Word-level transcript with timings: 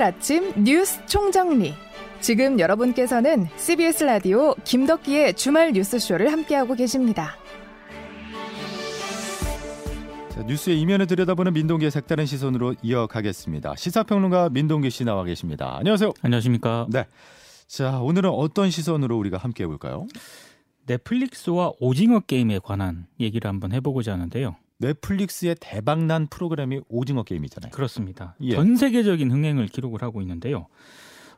토요일 0.00 0.02
아침 0.02 0.64
뉴스 0.64 1.04
총정리. 1.06 1.74
지금 2.20 2.58
여러분께서는 2.58 3.46
CBS 3.56 4.04
라디오 4.04 4.54
김덕기의 4.64 5.34
주말 5.34 5.72
뉴스쇼를 5.72 6.32
함께하고 6.32 6.74
계십니다. 6.74 7.36
자, 10.30 10.42
뉴스의 10.42 10.80
이면을 10.80 11.06
들여다보는 11.06 11.52
민동기의 11.52 11.90
색다른 11.90 12.24
시선으로 12.24 12.76
이어가겠습니다. 12.82 13.76
시사평론가 13.76 14.48
민동기 14.48 14.90
씨 14.90 15.04
나와 15.04 15.22
계십니다. 15.24 15.76
안녕하세요. 15.76 16.12
안녕하십니까. 16.22 16.86
네. 16.90 17.06
자, 17.66 18.00
오늘은 18.00 18.30
어떤 18.30 18.70
시선으로 18.70 19.18
우리가 19.18 19.36
함께 19.36 19.64
해볼까요? 19.64 20.06
넷플릭스와 20.86 21.72
오징어 21.78 22.20
게임에 22.20 22.58
관한 22.58 23.06
얘기를 23.20 23.48
한번 23.48 23.72
해보고자 23.72 24.12
하는데요. 24.14 24.56
넷플릭스의 24.80 25.56
대박난 25.60 26.26
프로그램이 26.26 26.80
오징어 26.88 27.22
게임이잖아요. 27.22 27.70
그렇습니다. 27.70 28.34
예. 28.40 28.54
전 28.54 28.76
세계적인 28.76 29.30
흥행을 29.30 29.68
기록을 29.68 30.02
하고 30.02 30.20
있는데요. 30.22 30.66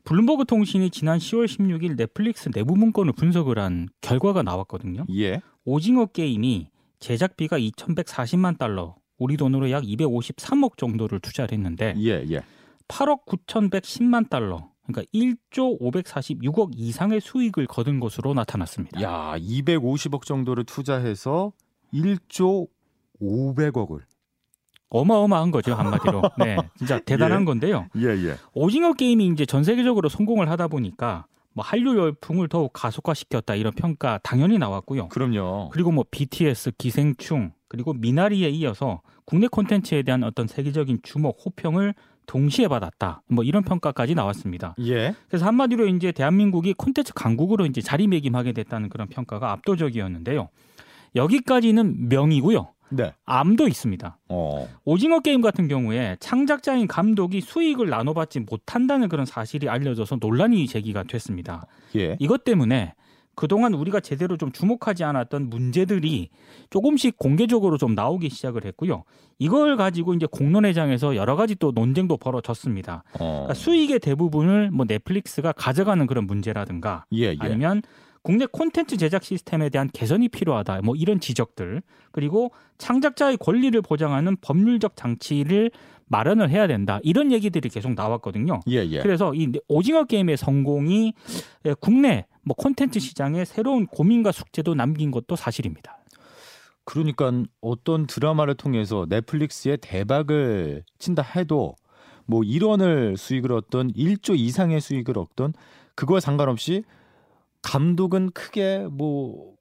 블룸버그 0.05 0.47
통신이 0.47 0.91
지난 0.91 1.19
10월 1.19 1.47
16일 1.47 1.97
넷플릭스 1.97 2.51
내부 2.51 2.77
문건을 2.77 3.13
분석을 3.13 3.59
한 3.59 3.89
결과가 4.01 4.43
나왔거든요. 4.43 5.05
예. 5.15 5.41
오징어 5.65 6.07
게임이 6.07 6.69
제작비가 6.99 7.59
2,140만 7.59 8.59
달러, 8.59 8.97
우리 9.19 9.37
돈으로 9.37 9.71
약 9.71 9.85
253억 9.85 10.77
정도를 10.77 11.21
투자를 11.21 11.53
했는데 11.57 11.95
예, 11.99 12.25
예. 12.31 12.43
8억 12.89 13.27
9,110만 13.27 14.29
달러, 14.29 14.71
그러니까 14.87 15.09
1조 15.15 15.81
546억 15.81 16.71
이상의 16.75 17.21
수익을 17.21 17.67
거둔 17.67 18.01
것으로 18.01 18.35
나타났습니다. 18.35 19.01
야, 19.03 19.35
250억 19.39 20.25
정도를 20.25 20.65
투자해서 20.65 21.53
1조 21.95 22.69
500억을. 23.23 24.01
어마어마한 24.91 25.51
거죠 25.51 25.75
한마디로. 25.75 26.23
네, 26.39 26.57
진짜 26.77 26.99
대단한 26.99 27.43
예. 27.43 27.45
건데요. 27.47 27.87
예, 27.97 28.09
예. 28.09 28.37
오징어 28.53 28.93
게임이 28.93 29.27
이제 29.29 29.47
전 29.47 29.65
세계적으로 29.65 30.09
성공을 30.11 30.51
하다 30.51 30.69
보니까 30.69 31.25
뭐 31.55 31.65
한류 31.65 31.97
열풍을 31.97 32.49
더욱 32.49 32.73
가속화시켰다 32.73 33.55
이런 33.55 33.73
평가 33.73 34.19
당연히 34.23 34.59
나왔고요. 34.59 35.09
그럼요. 35.09 35.71
그리고 35.73 35.93
뭐 35.93 36.05
BTS, 36.11 36.73
기생충 36.77 37.53
그리고 37.69 37.95
미나리에 37.95 38.49
이어서 38.51 39.01
국내 39.25 39.47
콘텐츠에 39.47 40.03
대한 40.03 40.25
어떤 40.25 40.47
세계적인 40.47 41.01
주목, 41.03 41.39
호평을 41.45 41.95
동시에 42.27 42.69
받았다. 42.69 43.23
뭐 43.29 43.45
이런 43.45 43.63
평가까지 43.63 44.15
나왔습니다. 44.15 44.75
예. 44.81 45.15
그래서 45.29 45.47
한마디로 45.47 45.87
이제 45.89 46.13
대한민국이 46.13 46.75
콘텐츠 46.75 47.13
강국으로 47.15 47.67
이제 47.67 47.81
자리매김하게 47.81 48.53
됐다는 48.53 48.89
그런 48.91 49.09
평가가 49.09 49.53
압도적이었는데요. 49.53 50.49
여기까지는 51.17 52.09
명이고요. 52.09 52.69
네. 52.93 53.13
암도 53.25 53.69
있습니다. 53.69 54.19
어. 54.29 54.69
오징어 54.85 55.21
게임 55.21 55.41
같은 55.41 55.69
경우에 55.69 56.17
창작자인 56.21 56.87
감독이 56.87 57.41
수익을 57.41 57.89
나눠받지 57.89 58.41
못한다는 58.41 59.09
그런 59.09 59.27
사실이 59.27 59.69
알려져서 59.69 60.19
논란이 60.21 60.67
제기가 60.67 61.05
됐습니다. 61.05 61.67
예. 61.97 62.17
이것 62.21 62.45
때문에 62.45 62.95
그동안 63.35 63.73
우리가 63.73 64.01
제대로 64.01 64.37
좀 64.37 64.53
주목하지 64.53 65.05
않았던 65.05 65.49
문제들이 65.49 66.29
조금씩 66.71 67.17
공개적으로 67.17 67.79
좀 67.79 67.95
나오기 67.95 68.29
시작을 68.29 68.65
했고요. 68.67 69.05
이걸 69.39 69.77
가지고 69.77 70.15
이제 70.15 70.27
공론회장에서 70.31 71.17
여러 71.17 71.35
가지 71.35 71.55
또 71.55 71.73
논쟁도 71.73 72.19
벌어졌습니다. 72.19 73.05
어. 73.15 73.19
그러니까 73.19 73.55
수익의 73.55 74.01
대부분을 74.01 74.71
뭐 74.71 74.85
넷플릭스가 74.87 75.53
가져가는 75.53 76.07
그런 76.07 76.27
문제라든가 76.27 77.07
예, 77.15 77.31
예. 77.31 77.37
아니면 77.39 77.83
국내 78.23 78.47
콘텐츠 78.47 78.97
제작 78.97 79.25
시스템에 79.25 79.69
대한 79.69 79.91
개선이 79.93 80.29
필요하다. 80.29 80.83
뭐 80.83 80.95
이런 80.95 81.21
지적들. 81.21 81.83
그리고 82.13 82.53
창작자의 82.79 83.37
권리를 83.39 83.81
보장하는 83.83 84.37
법률적 84.41 84.97
장치를 84.97 85.71
마련을 86.07 86.51
해야 86.51 86.67
된다. 86.67 87.01
이런 87.03 87.33
얘기들이 87.33 87.69
계속 87.69 87.95
나왔거든요. 87.95 88.61
예, 88.69 88.87
예. 88.87 89.01
그래서 89.01 89.35
이 89.35 89.51
오징어 89.67 90.05
게임의 90.05 90.37
성공이 90.37 91.15
국내 91.81 92.27
뭐 92.43 92.55
콘텐츠 92.55 93.01
시장에 93.01 93.45
새로운 93.45 93.87
고민과 93.87 94.31
숙제도 94.31 94.75
남긴 94.75 95.11
것도 95.11 95.37
사실입니다. 95.37 95.99
그러니까 96.85 97.33
어떤 97.61 98.07
드라마를 98.07 98.55
통해서 98.55 99.07
넷플릭스의 99.09 99.79
대박을 99.81 100.85
친다 100.99 101.23
해도 101.23 101.77
뭐 102.27 102.43
1원을 102.43 103.17
수익을 103.17 103.53
얻던 103.53 103.93
1조 103.93 104.39
이상의 104.39 104.81
수익을 104.81 105.19
얻던 105.19 105.55
그거와 105.95 106.21
상관없이 106.21 106.85
감독은 107.63 108.31
크게 108.33 108.87
뭐 108.91 109.55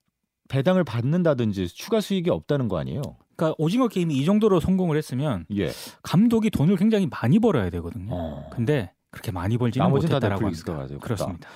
배당을 0.49 0.83
받는다든지 0.83 1.69
추가 1.69 2.01
수익이 2.01 2.29
없다는 2.29 2.67
거 2.67 2.77
아니에요? 2.77 3.01
그러니까 3.35 3.55
오징어 3.57 3.87
게임이 3.87 4.15
이 4.15 4.25
정도로 4.25 4.59
성공을 4.59 4.97
했으면 4.97 5.45
예. 5.55 5.71
감독이 6.03 6.49
돈을 6.49 6.75
굉장히 6.75 7.07
많이 7.07 7.39
벌어야 7.39 7.69
되거든요. 7.69 8.09
어. 8.13 8.49
근데 8.51 8.91
그렇게 9.09 9.31
많이 9.31 9.57
벌지는 9.57 9.89
못했다라고 9.89 10.45
합니다. 10.45 10.75
가지고 10.75 10.99
그렇습니다. 10.99 11.49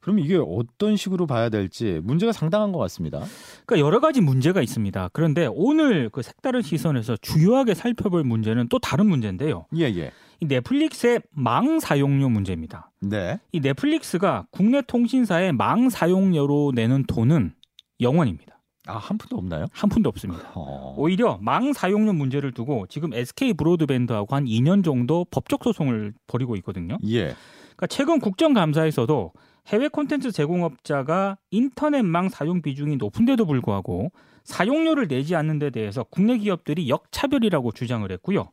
그럼 0.00 0.18
이게 0.18 0.36
어떤 0.36 0.96
식으로 0.96 1.26
봐야 1.26 1.50
될지 1.50 2.00
문제가 2.02 2.32
상당한 2.32 2.72
것 2.72 2.78
같습니다. 2.78 3.22
그러니까 3.66 3.86
여러 3.86 4.00
가지 4.00 4.20
문제가 4.20 4.62
있습니다. 4.62 5.10
그런데 5.12 5.46
오늘 5.52 6.08
그 6.08 6.22
색다른 6.22 6.62
시선에서 6.62 7.18
주요하게 7.20 7.74
살펴볼 7.74 8.24
문제는 8.24 8.68
또 8.68 8.78
다른 8.78 9.06
문제인데요. 9.06 9.66
예, 9.76 9.84
예. 9.84 10.12
이 10.40 10.46
넷플릭스의 10.46 11.20
망 11.30 11.78
사용료 11.78 12.30
문제입니다. 12.30 12.90
네. 13.00 13.38
이 13.52 13.60
넷플릭스가 13.60 14.46
국내 14.50 14.80
통신사의 14.80 15.52
망 15.52 15.90
사용료로 15.90 16.72
내는 16.74 17.04
돈은 17.04 17.54
0원입니다. 18.00 18.50
아, 18.86 18.96
한 18.96 19.18
푼도 19.18 19.36
없나요? 19.36 19.66
한 19.70 19.90
푼도 19.90 20.08
없습니다. 20.08 20.50
어. 20.54 20.94
오히려 20.96 21.38
망 21.42 21.74
사용료 21.74 22.14
문제를 22.14 22.52
두고 22.52 22.86
지금 22.88 23.12
SK 23.12 23.52
브로드밴드하고 23.52 24.34
한 24.34 24.46
2년 24.46 24.82
정도 24.82 25.26
법적 25.30 25.62
소송을 25.62 26.14
벌이고 26.26 26.56
있거든요. 26.56 26.96
예. 27.06 27.34
그러니까 27.76 27.86
최근 27.88 28.18
국정감사에서도 28.18 29.32
해외 29.68 29.88
콘텐츠 29.88 30.32
제공업자가 30.32 31.36
인터넷망 31.50 32.30
사용 32.30 32.62
비중이 32.62 32.96
높은데도 32.96 33.44
불구하고 33.44 34.10
사용료를 34.44 35.06
내지 35.06 35.36
않는 35.36 35.58
데 35.58 35.68
대해서 35.70 36.02
국내 36.04 36.38
기업들이 36.38 36.88
역차별이라고 36.88 37.72
주장을 37.72 38.10
했고요. 38.10 38.50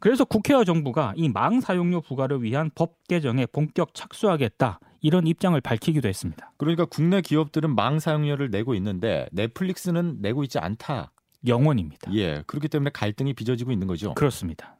그래서 0.00 0.24
국회와 0.24 0.64
정부가 0.64 1.12
이 1.16 1.28
망 1.28 1.60
사용료 1.60 2.02
부과를 2.02 2.42
위한 2.42 2.70
법 2.74 2.94
개정에 3.08 3.46
본격 3.46 3.94
착수하겠다 3.94 4.80
이런 5.00 5.26
입장을 5.26 5.60
밝히기도 5.60 6.08
했습니다. 6.08 6.52
그러니까 6.56 6.84
국내 6.84 7.20
기업들은 7.20 7.74
망 7.74 7.98
사용료를 7.98 8.50
내고 8.50 8.74
있는데 8.74 9.28
넷플릭스는 9.32 10.18
내고 10.20 10.42
있지 10.44 10.58
않다. 10.58 11.12
영원입니다. 11.46 12.12
예. 12.14 12.42
그렇기 12.46 12.68
때문에 12.68 12.90
갈등이 12.92 13.32
빚어지고 13.34 13.70
있는 13.72 13.86
거죠. 13.86 14.14
그렇습니다. 14.14 14.76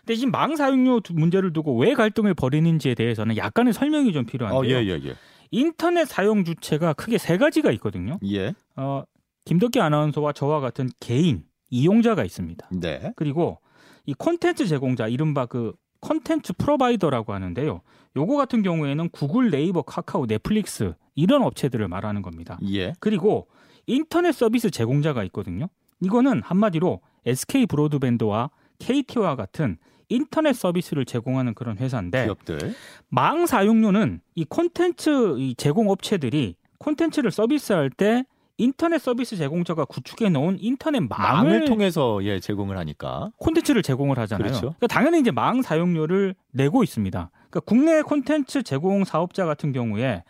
근데 0.00 0.16
지금 0.16 0.30
망 0.30 0.54
사용료 0.56 1.00
두- 1.00 1.14
문제를 1.14 1.52
두고 1.52 1.78
왜 1.78 1.94
갈등을 1.94 2.34
벌이는지에 2.34 2.94
대해서는 2.94 3.36
약간의 3.36 3.72
설명이 3.72 4.12
좀 4.12 4.24
어, 4.24 4.26
필요한데요. 4.26 4.76
예, 4.76 4.84
예, 4.86 5.00
예. 5.08 5.14
인터넷 5.50 6.06
사용 6.06 6.44
주체가 6.44 6.92
크게 6.92 7.16
세 7.18 7.38
가지가 7.38 7.70
있거든요. 7.72 8.18
예. 8.30 8.52
어, 8.76 9.02
김덕기 9.46 9.80
아나운서와 9.80 10.32
저와 10.32 10.60
같은 10.60 10.90
개인 11.00 11.42
이용자가 11.70 12.24
있습니다. 12.24 12.68
네. 12.72 13.12
그리고 13.16 13.58
이 14.06 14.14
콘텐츠 14.14 14.66
제공자 14.66 15.06
이른바 15.08 15.46
그 15.46 15.74
콘텐츠 16.00 16.52
프로바이더라고 16.54 17.32
하는데요. 17.32 17.80
요거 18.16 18.36
같은 18.36 18.62
경우에는 18.62 19.08
구글, 19.10 19.50
네이버, 19.50 19.82
카카오, 19.82 20.26
넷플릭스 20.26 20.94
이런 21.14 21.42
업체들을 21.42 21.86
말하는 21.88 22.22
겁니다. 22.22 22.58
예. 22.72 22.92
그리고 23.00 23.48
인터넷 23.86 24.32
서비스 24.32 24.70
제공자가 24.70 25.24
있거든요. 25.24 25.68
이거는 26.00 26.42
한마디로 26.42 27.00
SK 27.26 27.66
브로드밴드와 27.66 28.50
KT와 28.78 29.36
같은 29.36 29.76
인터넷 30.08 30.54
서비스를 30.54 31.04
제공하는 31.04 31.54
그런 31.54 31.76
회사인데 31.78 32.24
기업들. 32.24 32.74
망 33.08 33.46
사용료는 33.46 34.20
이 34.34 34.44
콘텐츠 34.44 35.38
이 35.38 35.54
제공 35.56 35.90
업체들이 35.90 36.56
콘텐츠를 36.78 37.30
서비스할 37.30 37.90
때 37.90 38.24
인터넷 38.58 38.98
서비스 38.98 39.36
제공자가 39.36 39.84
구축해 39.84 40.28
놓은 40.28 40.58
인터넷 40.60 41.00
망을, 41.00 41.50
망을 41.50 41.64
통해서 41.64 42.22
예, 42.24 42.40
제공을 42.40 42.76
하니까. 42.76 43.30
콘텐츠를 43.38 43.82
제공을 43.82 44.18
하잖아요. 44.18 44.48
그렇죠. 44.48 44.60
그러니까 44.60 44.88
당연히 44.88 45.20
이제 45.20 45.30
망 45.30 45.62
사용료를 45.62 46.34
내고 46.52 46.82
있습니다. 46.82 47.30
그러니까 47.32 47.60
국내 47.60 48.02
콘텐츠 48.02 48.62
제공 48.62 49.04
사업자 49.04 49.46
같은 49.46 49.72
경우에 49.72 50.24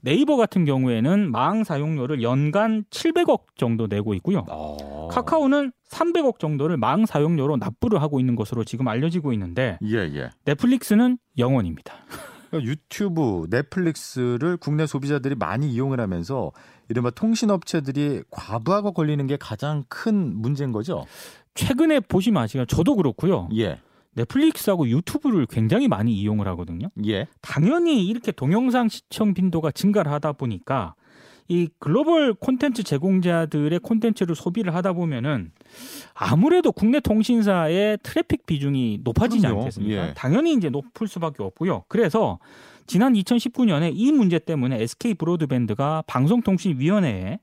네이버 0.00 0.36
같은 0.36 0.64
경우에는 0.64 1.30
망 1.30 1.64
사용료를 1.64 2.22
연간 2.22 2.84
700억 2.90 3.42
정도 3.56 3.86
내고 3.86 4.12
있고요. 4.14 4.44
어. 4.50 5.08
카카오는 5.10 5.72
300억 5.90 6.38
정도를 6.38 6.76
망 6.76 7.06
사용료로 7.06 7.56
납부를 7.56 8.02
하고 8.02 8.18
있는 8.20 8.34
것으로 8.34 8.64
지금 8.64 8.88
알려지고 8.88 9.32
있는데 9.34 9.78
예, 9.82 9.96
예. 10.14 10.30
넷플릭스는 10.44 11.18
0원입니다. 11.38 11.92
유튜브, 12.62 13.46
넷플릭스를 13.50 14.56
국내 14.56 14.86
소비자들이 14.86 15.34
많이 15.34 15.70
이용을 15.70 16.00
하면서 16.00 16.52
이른바 16.88 17.10
통신업체들이 17.10 18.22
과부하가 18.30 18.90
걸리는 18.92 19.26
게 19.26 19.36
가장 19.36 19.84
큰 19.88 20.34
문제인 20.36 20.72
거죠. 20.72 21.06
최근에 21.54 22.00
보시면 22.00 22.42
아시겠지만 22.42 22.66
저도 22.66 22.96
그렇고요. 22.96 23.48
예, 23.56 23.80
넷플릭스하고 24.12 24.88
유튜브를 24.88 25.46
굉장히 25.46 25.88
많이 25.88 26.12
이용을 26.12 26.46
하거든요. 26.48 26.88
예, 27.06 27.26
당연히 27.40 28.06
이렇게 28.06 28.32
동영상 28.32 28.88
시청 28.88 29.34
빈도가 29.34 29.70
증가를 29.70 30.12
하다 30.12 30.32
보니까 30.32 30.94
이 31.48 31.68
글로벌 31.78 32.32
콘텐츠 32.34 32.82
제공자들의 32.82 33.78
콘텐츠를 33.80 34.34
소비를 34.34 34.74
하다 34.74 34.94
보면은 34.94 35.52
아무래도 36.14 36.72
국내 36.72 37.00
통신사의 37.00 37.98
트래픽 38.02 38.46
비중이 38.46 39.00
높아지지 39.04 39.42
그럼요. 39.42 39.60
않겠습니까? 39.60 40.08
예. 40.08 40.14
당연히 40.14 40.54
이제 40.54 40.70
높을 40.70 41.06
수밖에 41.06 41.42
없고요. 41.42 41.84
그래서 41.88 42.38
지난 42.86 43.12
2019년에 43.12 43.92
이 43.94 44.12
문제 44.12 44.38
때문에 44.38 44.80
SK 44.82 45.14
브로드밴드가 45.14 46.04
방송통신위원회에 46.06 47.38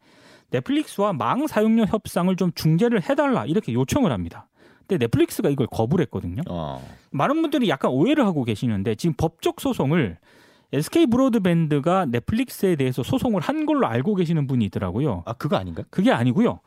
넷플릭스와 0.49 1.13
망 1.13 1.47
사용료 1.47 1.85
협상을 1.85 2.35
좀 2.35 2.51
중재를 2.53 3.07
해달라 3.07 3.45
이렇게 3.45 3.73
요청을 3.73 4.11
합니다. 4.11 4.47
근데 4.87 5.05
넷플릭스가 5.05 5.49
이걸 5.49 5.67
거부를 5.67 6.03
했거든요. 6.05 6.41
어. 6.49 6.85
많은 7.11 7.41
분들이 7.41 7.69
약간 7.69 7.91
오해를 7.91 8.25
하고 8.25 8.43
계시는데 8.43 8.95
지금 8.95 9.13
법적 9.17 9.61
소송을 9.61 10.17
SK 10.73 11.07
브로드밴드가 11.07 12.05
넷플릭스에 12.05 12.75
대해서 12.75 13.03
소송을 13.03 13.41
한 13.41 13.65
걸로 13.65 13.87
알고 13.87 14.15
계시는 14.15 14.47
분이 14.47 14.65
있더라고요. 14.65 15.23
아 15.25 15.33
그거 15.33 15.57
아닌가? 15.57 15.83
그게 15.89 16.11
아니고요. 16.11 16.59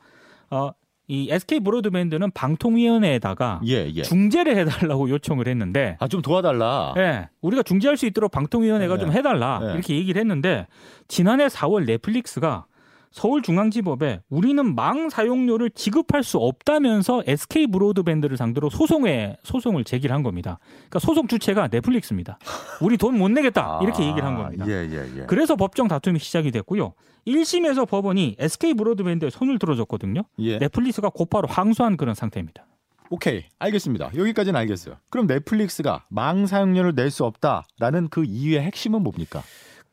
어, 0.51 0.71
이 1.07 1.29
SK 1.31 1.61
브로드밴드는 1.61 2.31
방통위원회에다가 2.33 3.61
예 3.67 3.91
예. 3.95 4.03
중재를 4.03 4.57
해달라고 4.57 5.09
요청을 5.11 5.49
했는데, 5.49 5.97
아 6.01 6.09
좀 6.09 6.23
도와달라. 6.23 6.95
예, 6.97 7.29
우리가 7.41 7.63
중재할 7.63 7.97
수 7.97 8.07
있도록 8.07 8.31
방통위원회가 8.31 8.95
네. 8.95 9.01
좀 9.01 9.13
해달라 9.13 9.59
네. 9.61 9.73
이렇게 9.75 9.95
얘기를 9.97 10.21
했는데 10.21 10.67
지난해 11.09 11.47
4월 11.47 11.85
넷플릭스가 11.87 12.67
서울중앙지법에 13.15 14.21
우리는 14.29 14.75
망 14.75 15.09
사용료를 15.09 15.71
지급할 15.71 16.23
수 16.25 16.39
없다면서 16.39 17.23
SK 17.27 17.69
브로드밴드를 17.69 18.37
상대로 18.37 18.69
소송에 18.69 19.37
소송을 19.45 19.85
제기를 19.85 20.15
한 20.15 20.23
겁니다. 20.23 20.59
그러니까 20.75 20.99
소송 20.99 21.27
주체가 21.29 21.69
넷플릭스입니다. 21.69 22.39
우리 22.81 22.97
돈 22.99 23.15
못 23.15 23.29
내겠다 23.31 23.79
이렇게 23.83 24.03
얘기를 24.05 24.25
한 24.25 24.35
겁니다. 24.37 24.67
예 24.67 24.89
예 24.91 25.21
예. 25.21 25.27
그래서 25.27 25.55
법정 25.55 25.87
다툼이 25.87 26.19
시작이 26.19 26.51
됐고요. 26.51 26.95
1심에서 27.29 27.89
법원이 27.89 28.35
SK 28.39 28.75
브로드밴드에 28.75 29.31
손을 29.31 29.59
들어줬거든요. 29.61 30.25
예. 30.41 30.59
넷플릭스가 30.59 31.11
곧바로 31.11 31.47
항소한 31.47 31.97
그런 31.97 32.17
상태입니다. 32.17 32.67
오케이 33.11 33.45
알겠습니다. 33.61 34.11
여기까지는 34.17 34.59
알겠어요. 34.59 34.97
그럼 35.11 35.27
넷플릭스가 35.29 36.05
망 36.09 36.47
사용료를 36.47 36.95
낼 36.97 37.11
수 37.11 37.25
없다라는 37.25 38.09
그 38.09 38.25
이유의 38.25 38.63
핵심은 38.63 39.03
뭡니까? 39.03 39.43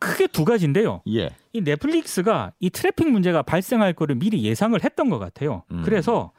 크게 0.01 0.27
두 0.27 0.43
가지인데요. 0.43 1.01
예. 1.09 1.29
이 1.53 1.61
넷플릭스가 1.61 2.53
이 2.59 2.71
트래픽 2.71 3.09
문제가 3.09 3.43
발생할 3.43 3.93
거를 3.93 4.15
미리 4.15 4.43
예상을 4.43 4.77
했던 4.83 5.09
것 5.09 5.19
같아요. 5.19 5.63
음. 5.71 5.83
그래서 5.85 6.31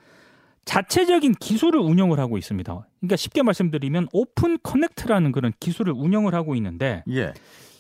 자체적인 0.65 1.35
기술을 1.35 1.81
운영을 1.81 2.19
하고 2.19 2.39
있습니다. 2.39 2.87
그러니까 3.01 3.17
쉽게 3.17 3.43
말씀드리면 3.43 4.09
Open 4.13 4.59
Connect라는 4.63 5.31
그런 5.31 5.53
기술을 5.61 5.93
운영을 5.93 6.35
하고 6.35 6.57
있는데 6.57 7.05
예. 7.09 7.33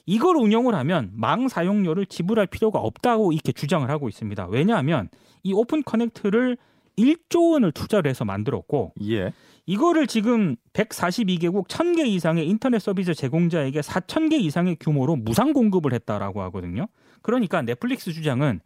이걸 0.06 0.37
운영을 0.37 0.75
하면 0.75 1.11
망 1.14 1.49
사용료를 1.49 2.06
지불할 2.06 2.46
필요가 2.46 2.78
없다고 2.78 3.32
이렇게 3.32 3.50
주장을 3.52 3.88
하고 3.90 4.08
있습니다. 4.08 4.46
왜냐하면 4.46 5.08
이 5.43 5.52
Open 5.52 5.82
Connect를 5.82 6.56
1조 6.98 7.52
원을 7.52 7.72
투자를 7.72 8.08
해서 8.10 8.24
만들었고 8.24 8.92
예. 9.08 9.32
이거를 9.66 10.06
지금 10.06 10.56
142개국 10.72 11.68
1000개 11.68 12.06
이상의 12.06 12.48
인터넷 12.48 12.80
서비스 12.80 13.14
제공자에게 13.14 13.80
4000개 13.80 14.40
이상의 14.40 14.76
규모로 14.80 15.16
무상 15.16 15.52
공급을 15.52 15.92
했다라고 15.94 16.42
하거든요. 16.42 16.88
그러니까 17.22 17.62
넷플릭스 17.62 18.12
주장은 18.12 18.60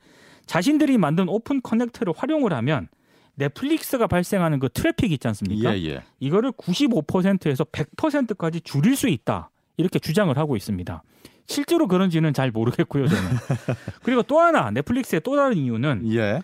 자신들이 0.47 0.97
만든 0.97 1.29
Open 1.29 1.61
Connect를 1.61 2.15
활용을 2.17 2.53
하면 2.53 2.89
넷플릭스가 3.35 4.07
발생하는 4.07 4.59
그 4.59 4.69
트래픽 4.71 5.13
있지 5.13 5.29
않습니까? 5.29 5.77
예 5.77 5.85
예. 5.85 6.03
이거를 6.21 6.53
95%에서 6.53 7.65
100%까지 7.65 8.63
줄일 8.63 8.97
수 8.97 9.09
있다. 9.09 9.51
이렇게 9.77 9.99
주장을 9.99 10.37
하고 10.39 10.57
있습니다. 10.57 11.03
실제로 11.47 11.87
그런지는 11.87 12.33
잘 12.33 12.51
모르겠고요, 12.51 13.07
저는. 13.07 13.31
그리고 14.03 14.23
또 14.23 14.41
하나 14.41 14.71
넷플릭스의 14.71 15.21
또 15.23 15.37
다른 15.37 15.57
이유는 15.59 16.13
예. 16.15 16.43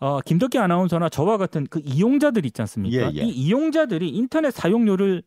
어, 0.00 0.20
김덕기 0.22 0.58
아나운서나 0.58 1.08
저와 1.10 1.36
같은 1.36 1.66
그 1.68 1.80
이용자들 1.84 2.46
있지 2.46 2.62
않습니까? 2.62 3.12
예, 3.12 3.16
예. 3.16 3.22
이 3.22 3.28
이용자들이 3.28 4.08
인터넷 4.08 4.50
사용료를 4.50 5.22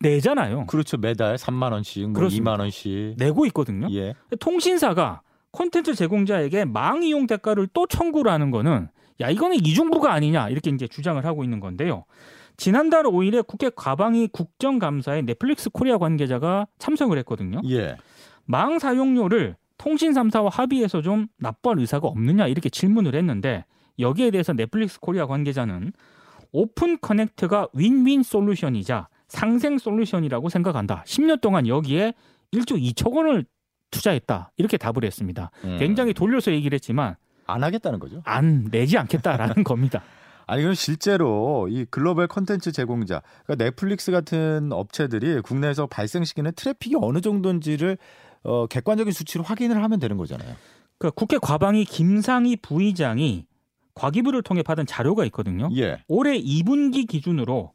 내잖아요. 0.00 0.66
그렇죠. 0.66 0.96
매달 0.96 1.36
3만 1.36 1.72
원씩, 1.72 2.04
뭐 2.04 2.12
그렇습니다. 2.14 2.52
2만 2.52 2.60
원씩. 2.60 3.14
내고 3.18 3.46
있거든요. 3.46 3.88
예. 3.92 4.14
통신사가 4.38 5.22
콘텐츠 5.50 5.94
제공자에게 5.94 6.64
망 6.64 7.02
이용 7.02 7.26
대가를 7.26 7.68
또 7.72 7.86
청구를 7.86 8.30
하는 8.30 8.50
거는 8.50 8.88
야 9.20 9.30
이거는 9.30 9.56
이중부과 9.56 10.12
아니냐 10.12 10.50
이렇게 10.50 10.70
이제 10.70 10.86
주장을 10.86 11.24
하고 11.24 11.42
있는 11.44 11.60
건데요. 11.60 12.04
지난달 12.56 13.04
5일에 13.04 13.46
국회 13.46 13.70
과방위 13.74 14.28
국정감사에 14.28 15.22
넷플릭스 15.22 15.68
코리아 15.70 15.98
관계자가 15.98 16.66
참석을 16.78 17.18
했거든요. 17.18 17.60
예. 17.68 17.96
망 18.44 18.78
사용료를 18.78 19.56
통신 19.78 20.12
3사와 20.12 20.50
합의해서 20.50 21.02
좀 21.02 21.26
납부할 21.38 21.78
의사가 21.78 22.06
없느냐 22.06 22.46
이렇게 22.46 22.68
질문을 22.68 23.14
했는데 23.14 23.64
여기에 23.98 24.30
대해서 24.30 24.52
넷플릭스 24.52 25.00
코리아 25.00 25.26
관계자는 25.26 25.92
Open 26.52 26.98
Connect가 27.00 27.68
윈윈 27.72 28.22
솔루션이자 28.22 29.08
상생 29.28 29.78
솔루션이라고 29.78 30.48
생각한다. 30.48 31.02
10년 31.06 31.40
동안 31.40 31.66
여기에 31.66 32.14
1조 32.52 32.80
2천 32.80 33.14
원을 33.16 33.44
투자했다. 33.90 34.52
이렇게 34.56 34.76
답을 34.76 35.04
했습니다. 35.04 35.50
음. 35.64 35.76
굉장히 35.78 36.12
돌려서 36.12 36.52
얘기를 36.52 36.74
했지만 36.74 37.16
안 37.46 37.62
하겠다는 37.62 37.98
거죠. 37.98 38.22
안 38.24 38.64
내지 38.70 38.98
않겠다라는 38.98 39.62
겁니다. 39.64 40.02
아니 40.46 40.62
그럼 40.62 40.74
실제로 40.74 41.66
이 41.68 41.84
글로벌 41.90 42.28
콘텐츠 42.28 42.70
제공자, 42.70 43.22
그러니까 43.44 43.64
넷플릭스 43.64 44.12
같은 44.12 44.70
업체들이 44.72 45.40
국내에서 45.40 45.86
발생시키는 45.86 46.52
트래픽이 46.54 46.96
어느 47.00 47.20
정도인지를 47.20 47.98
어, 48.44 48.66
객관적인 48.68 49.12
수치로 49.12 49.42
확인을 49.42 49.82
하면 49.82 49.98
되는 49.98 50.16
거잖아요. 50.16 50.54
그 50.98 51.10
국회 51.10 51.36
과방위 51.38 51.84
김상희 51.84 52.56
부의장이 52.56 53.46
과기부를 53.96 54.42
통해 54.42 54.62
받은 54.62 54.86
자료가 54.86 55.24
있거든요. 55.26 55.68
예. 55.76 55.98
올해 56.06 56.38
2분기 56.38 57.08
기준으로 57.08 57.72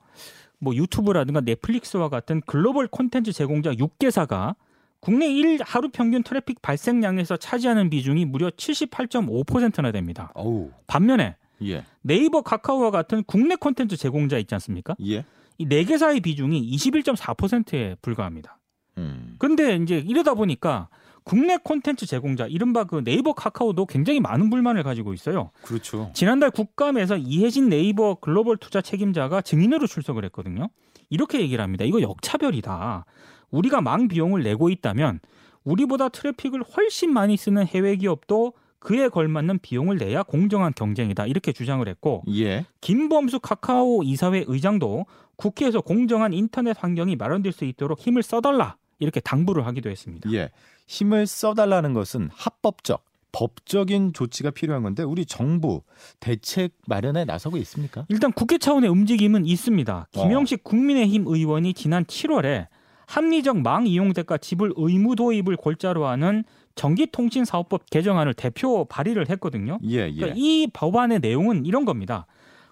뭐 0.59 0.75
유튜브라든가 0.75 1.41
넷플릭스와 1.41 2.07
같은 2.07 2.41
글로벌 2.45 2.87
콘텐츠 2.87 3.33
제공자 3.33 3.73
6개사가 3.73 4.55
국내 4.99 5.27
일 5.27 5.59
하루 5.63 5.89
평균 5.89 6.21
트래픽 6.21 6.61
발생량에서 6.61 7.37
차지하는 7.37 7.89
비중이 7.89 8.25
무려 8.25 8.49
78.5%나 8.51 9.91
됩니다. 9.91 10.31
어우. 10.35 10.69
반면에 10.85 11.35
예. 11.63 11.83
네이버, 12.01 12.41
카카오와 12.41 12.91
같은 12.91 13.23
국내 13.25 13.55
콘텐츠 13.55 13.97
제공자 13.97 14.37
있지 14.37 14.53
않습니까? 14.55 14.95
예. 15.05 15.25
이 15.57 15.66
네 15.66 15.83
개사의 15.85 16.21
비중이 16.21 16.71
21.4%에 16.75 17.95
불과합니다. 18.01 18.59
음. 18.97 19.35
근데 19.39 19.75
이제 19.75 19.97
이러다 19.97 20.35
보니까 20.35 20.89
국내 21.23 21.57
콘텐츠 21.57 22.05
제공자 22.05 22.47
이른바 22.47 22.83
그 22.83 23.03
네이버, 23.03 23.33
카카오도 23.33 23.85
굉장히 23.85 24.19
많은 24.19 24.49
불만을 24.49 24.83
가지고 24.83 25.13
있어요. 25.13 25.51
그렇죠. 25.61 26.11
지난달 26.13 26.51
국감에서 26.51 27.17
이해진 27.17 27.69
네이버 27.69 28.15
글로벌 28.15 28.57
투자 28.57 28.81
책임자가 28.81 29.41
증인으로 29.41 29.87
출석을 29.87 30.25
했거든요. 30.25 30.69
이렇게 31.09 31.39
얘기를 31.41 31.63
합니다. 31.63 31.85
이거 31.85 32.01
역차별이다. 32.01 33.05
우리가 33.51 33.81
망 33.81 34.07
비용을 34.07 34.43
내고 34.43 34.69
있다면 34.69 35.19
우리보다 35.63 36.09
트래픽을 36.09 36.63
훨씬 36.63 37.13
많이 37.13 37.37
쓰는 37.37 37.67
해외 37.67 37.95
기업도 37.95 38.53
그에 38.79 39.09
걸맞는 39.09 39.59
비용을 39.59 39.97
내야 39.97 40.23
공정한 40.23 40.73
경쟁이다. 40.73 41.27
이렇게 41.27 41.51
주장을 41.51 41.87
했고 41.87 42.23
예. 42.29 42.65
김범수 42.81 43.39
카카오 43.39 44.01
이사회 44.01 44.45
의장도 44.47 45.05
국회에서 45.35 45.81
공정한 45.81 46.33
인터넷 46.33 46.75
환경이 46.79 47.15
마련될 47.15 47.51
수 47.51 47.65
있도록 47.65 47.99
힘을 47.99 48.23
써달라. 48.23 48.77
이렇게 49.01 49.19
당부를 49.19 49.65
하기도 49.65 49.89
했습니다. 49.89 50.31
예. 50.31 50.49
힘을 50.87 51.27
써달라는 51.27 51.93
것은 51.93 52.29
합법적, 52.33 53.03
법적인 53.31 54.13
조치가 54.13 54.51
필요한 54.51 54.83
건데 54.83 55.03
우리 55.03 55.25
정부 55.25 55.81
대책 56.19 56.73
마련에 56.85 57.25
나서고 57.25 57.57
있습니까? 57.57 58.05
일단 58.09 58.31
국회 58.31 58.57
차원의 58.57 58.89
움직임은 58.89 59.45
있습니다. 59.45 60.07
김영식 60.11 60.63
국민의힘 60.63 61.25
의원이 61.27 61.73
지난 61.73 62.05
7월에 62.05 62.67
합리적 63.07 63.57
망 63.57 63.87
이용 63.87 64.13
대가 64.13 64.37
지불 64.37 64.73
의무 64.75 65.15
도입을 65.15 65.57
골자로 65.57 66.05
하는 66.05 66.43
전기통신사업법 66.75 67.89
개정안을 67.89 68.33
대표 68.33 68.85
발의를 68.85 69.29
했거든요. 69.29 69.79
예, 69.83 70.07
예. 70.07 70.13
그러니까 70.13 70.35
이 70.37 70.67
법안의 70.71 71.19
내용은 71.19 71.65
이런 71.65 71.83
겁니다. 71.83 72.25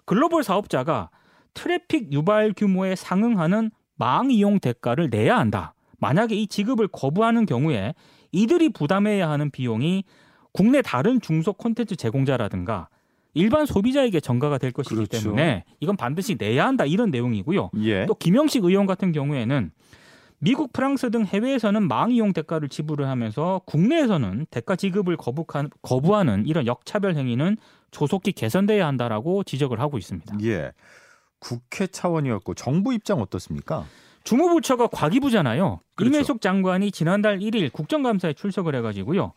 글로벌 0.06 0.42
사업자가 0.42 1.10
트래픽 1.54 2.12
유발 2.12 2.54
규모에 2.56 2.96
상응하는 2.96 3.70
망 3.96 4.30
이용 4.30 4.60
대가를 4.60 5.10
내야 5.10 5.38
한다. 5.38 5.74
만약에 6.00 6.34
이 6.34 6.46
지급을 6.46 6.88
거부하는 6.88 7.46
경우에 7.46 7.94
이들이 8.32 8.70
부담해야 8.70 9.30
하는 9.30 9.50
비용이 9.50 10.04
국내 10.52 10.82
다른 10.82 11.20
중소 11.20 11.52
콘텐츠 11.52 11.94
제공자라든가 11.94 12.88
일반 13.34 13.64
소비자에게 13.66 14.18
전가가 14.20 14.58
될 14.58 14.72
것이기 14.72 14.96
그렇죠. 14.96 15.20
때문에 15.22 15.64
이건 15.78 15.96
반드시 15.96 16.36
내야 16.36 16.66
한다 16.66 16.84
이런 16.84 17.10
내용이고요. 17.10 17.70
예. 17.84 18.06
또 18.06 18.14
김영식 18.14 18.64
의원 18.64 18.86
같은 18.86 19.12
경우에는 19.12 19.70
미국, 20.42 20.72
프랑스 20.72 21.10
등 21.10 21.26
해외에서는 21.26 21.86
망 21.86 22.10
이용 22.10 22.32
대가를 22.32 22.70
지불을 22.70 23.06
하면서 23.06 23.60
국내에서는 23.66 24.46
대가 24.50 24.74
지급을 24.74 25.18
거부한, 25.18 25.68
거부하는 25.82 26.46
이런 26.46 26.66
역차별 26.66 27.14
행위는 27.14 27.58
조속히 27.90 28.32
개선돼야 28.32 28.86
한다라고 28.86 29.44
지적을 29.44 29.80
하고 29.80 29.98
있습니다. 29.98 30.36
예. 30.44 30.72
국회 31.40 31.86
차원이었고 31.86 32.54
정부 32.54 32.94
입장 32.94 33.20
어떻습니까? 33.20 33.84
주무부처가 34.24 34.88
과기부잖아요. 34.88 35.80
그렇죠. 35.94 36.14
임혜숙 36.14 36.40
장관이 36.40 36.92
지난달 36.92 37.38
1일 37.38 37.72
국정감사에 37.72 38.34
출석을 38.34 38.74
해가지고요. 38.76 39.32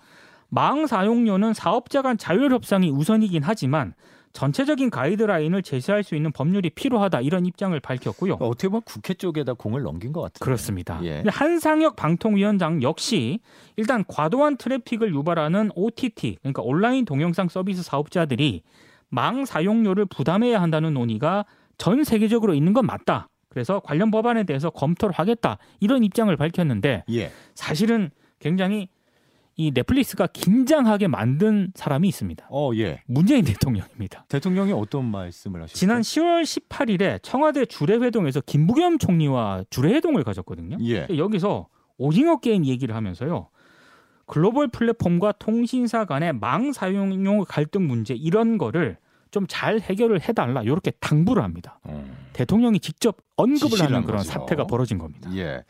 망 0.50 0.86
사용료는 0.86 1.54
사업자 1.54 2.02
간 2.02 2.18
자율 2.18 2.52
협상이 2.52 2.90
우선이긴 2.90 3.42
하지만 3.44 3.94
전체적인 4.34 4.90
가이드라인을 4.90 5.62
제시할 5.62 6.04
수 6.04 6.16
있는 6.16 6.32
법률이 6.32 6.72
필요하다 6.72 7.22
이런 7.22 7.46
입장을 7.46 7.80
밝혔고요. 7.80 8.34
어떻게 8.40 8.68
보면 8.68 8.82
국회 8.84 9.14
쪽에다 9.14 9.54
공을 9.54 9.84
넘긴 9.84 10.12
것 10.12 10.22
같아요. 10.22 10.40
그렇습니다. 10.40 11.00
예. 11.04 11.24
한상혁 11.28 11.96
방통위원장 11.96 12.82
역시 12.82 13.40
일단 13.78 14.04
과도한 14.08 14.58
트래픽을 14.58 15.14
유발하는 15.14 15.72
OTT 15.76 16.38
그러니까 16.42 16.64
온라인 16.64 17.06
동영상 17.06 17.48
서비스 17.48 17.84
사업자들이 17.84 18.64
망 19.10 19.46
사용료를 19.46 20.06
부담해야 20.06 20.60
한다는 20.60 20.96
논의가 20.96 21.46
전 21.78 22.04
세계적으로 22.04 22.56
있는 22.56 22.74
건 22.74 22.88
맞다. 22.88 23.30
그래서 23.54 23.80
관련 23.80 24.12
법안에 24.12 24.44
대해서 24.44 24.70
검토를 24.72 25.14
하겠다 25.14 25.58
이런 25.80 26.04
입장을 26.04 26.36
밝혔는데 26.36 27.04
예. 27.12 27.32
사실은 27.54 28.10
굉장히 28.40 28.90
이 29.56 29.72
넷플릭스가 29.72 30.26
긴장하게 30.28 31.08
만든 31.08 31.72
사람이 31.76 32.08
있습니다. 32.08 32.48
어, 32.50 32.72
예. 32.76 33.02
문재인 33.06 33.46
대통령입니다. 33.46 34.26
대통령이 34.28 34.72
어떤 34.72 35.06
말씀을 35.06 35.62
하셨어요? 35.62 35.78
지난 35.78 36.02
10월 36.02 36.42
18일에 36.42 37.22
청와대 37.22 37.66
주례회동에서 37.66 38.42
김부겸 38.42 38.98
총리와 38.98 39.66
주례회동을 39.70 40.24
가졌거든요. 40.24 40.78
예. 40.82 41.08
여기서 41.16 41.68
오징어 41.98 42.40
게임 42.40 42.66
얘기를 42.66 42.96
하면서요. 42.96 43.50
글로벌 44.26 44.68
플랫폼과 44.70 45.34
통신사 45.34 46.06
간의 46.06 46.34
망 46.34 46.72
사용용 46.72 47.46
갈등 47.48 47.88
문제 47.88 48.16
이런 48.16 48.58
거를 48.58 48.98
좀 49.34 49.46
잘 49.50 49.80
해결을 49.82 50.22
해달라 50.22 50.62
이렇게 50.62 50.92
당부를 51.00 51.44
합니다. 51.44 51.80
어. 51.84 52.06
대통령이 52.34 52.80
직접 52.80 53.18
언급을 53.36 53.82
하는 53.82 53.96
한 53.96 54.04
그런 54.06 54.20
거죠. 54.20 54.30
사태가 54.30 54.68
벌어진 54.68 54.98
겁니다. 55.00 55.30
예. 55.36 55.64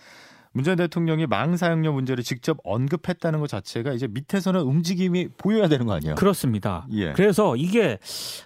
문재인 0.51 0.77
대통령이 0.77 1.25
망 1.25 1.57
사용료 1.57 1.93
문제를 1.93 2.23
직접 2.23 2.57
언급했다는 2.63 3.39
것 3.39 3.47
자체가 3.47 3.93
이제 3.93 4.07
밑에서는 4.07 4.61
움직임이 4.61 5.27
보여야 5.37 5.67
되는 5.67 5.87
거 5.87 5.93
아니에요? 5.93 6.13
그렇습니다. 6.15 6.85
예. 6.91 7.13
그래서 7.13 7.55
이게 7.55 7.97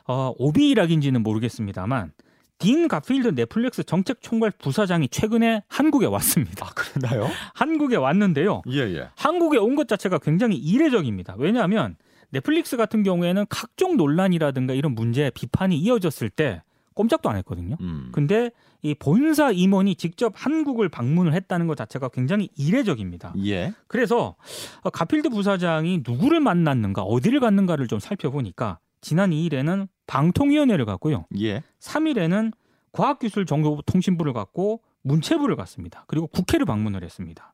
어, 0.08 0.32
오비일학인지는 0.38 1.22
모르겠습니다만 1.24 2.14
딘 2.60 2.88
가필드 2.88 3.36
넷플릭스 3.36 3.84
정책 3.84 4.22
총괄 4.22 4.52
부사장이 4.52 5.10
최근에 5.10 5.64
한국에 5.68 6.06
왔습니다. 6.06 6.66
아, 6.66 6.70
그러나요? 6.74 7.30
한국에 7.54 7.98
왔는데요. 7.98 8.62
예, 8.70 8.80
예. 8.96 9.10
한국에 9.16 9.58
온 9.58 9.76
것 9.76 9.88
자체가 9.88 10.20
굉장히 10.20 10.56
이례적입니다. 10.58 11.36
왜냐하면 11.38 11.98
넷플릭스 12.32 12.78
같은 12.78 13.04
경우에는 13.04 13.46
각종 13.50 13.98
논란이라든가 13.98 14.74
이런 14.74 14.94
문제 14.96 15.30
비판이 15.30 15.78
이어졌을 15.78 16.30
때 16.30 16.62
꼼짝도 16.94 17.30
안 17.30 17.38
했거든요. 17.38 17.78
음. 17.80 18.10
근데 18.12 18.52
이 18.82 18.96
본사 18.96 19.52
임원이 19.52 19.96
직접 19.96 20.34
한국을 20.36 20.90
방문을 20.90 21.34
했다는 21.34 21.68
것 21.68 21.78
자체가 21.78 22.10
굉장히 22.10 22.50
이례적입니다. 22.58 23.34
예. 23.46 23.74
그래서 23.88 24.36
어, 24.82 24.90
가필드 24.90 25.30
부사장이 25.30 26.04
누구를 26.06 26.40
만났는가, 26.40 27.04
어디를 27.04 27.40
갔는가를 27.40 27.88
좀 27.88 28.00
살펴보니까 28.00 28.80
지난 29.02 29.30
2일에는 29.30 29.88
방통위원회를 30.08 30.86
갔고요. 30.86 31.26
예. 31.40 31.62
3일에는 31.80 32.52
과학기술정보통신부를 32.92 34.34
갔고 34.34 34.82
문체부를 35.04 35.56
갔습니다. 35.56 36.04
그리고 36.08 36.28
국회를 36.28 36.66
방문을 36.66 37.04
했습니다. 37.04 37.54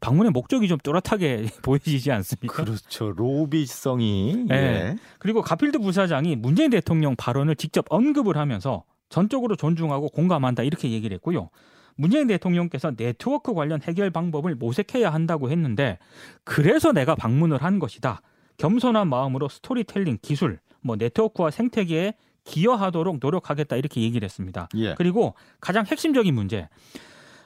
방문의 0.00 0.32
목적이 0.32 0.68
좀 0.68 0.78
뚜렷하게 0.78 1.46
보여지지 1.62 2.10
않습니까? 2.10 2.64
그렇죠. 2.64 3.12
로비성이 3.12 4.44
네. 4.48 4.54
예. 4.54 4.96
그리고 5.18 5.42
가필드 5.42 5.78
부사장이 5.78 6.36
문재인 6.36 6.70
대통령 6.70 7.16
발언을 7.16 7.56
직접 7.56 7.84
언급을 7.88 8.36
하면서 8.36 8.84
전적으로 9.08 9.56
존중하고 9.56 10.08
공감한다 10.08 10.62
이렇게 10.62 10.90
얘기를 10.90 11.14
했고요. 11.16 11.50
문재인 11.96 12.28
대통령께서 12.28 12.92
네트워크 12.96 13.52
관련 13.52 13.82
해결 13.82 14.10
방법을 14.10 14.54
모색해야 14.54 15.12
한다고 15.12 15.50
했는데 15.50 15.98
그래서 16.44 16.92
내가 16.92 17.14
방문을 17.14 17.62
한 17.62 17.78
것이다. 17.78 18.22
겸손한 18.56 19.08
마음으로 19.08 19.48
스토리텔링 19.48 20.18
기술, 20.22 20.60
뭐 20.80 20.96
네트워크와 20.96 21.50
생태계에 21.50 22.14
기여하도록 22.44 23.18
노력하겠다 23.20 23.76
이렇게 23.76 24.00
얘기를 24.00 24.24
했습니다. 24.24 24.68
예. 24.76 24.94
그리고 24.94 25.34
가장 25.60 25.84
핵심적인 25.84 26.34
문제. 26.34 26.68